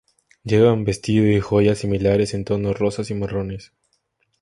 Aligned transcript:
Llevan 0.43 0.83
vestido 0.83 1.27
y 1.27 1.39
joyas 1.41 1.77
similares, 1.77 2.33
en 2.33 2.43
tonos 2.43 2.79
rosas 2.79 3.11
y 3.11 3.13
marrones. 3.13 3.71